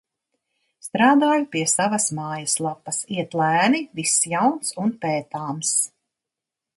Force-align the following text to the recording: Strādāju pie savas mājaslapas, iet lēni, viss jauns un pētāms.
Strādāju 0.85 1.45
pie 1.55 1.61
savas 1.73 2.07
mājaslapas, 2.19 3.01
iet 3.19 3.37
lēni, 3.41 3.83
viss 3.99 4.17
jauns 4.33 4.77
un 4.85 4.95
pētāms. 5.05 5.75